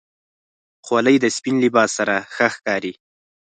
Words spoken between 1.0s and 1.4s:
د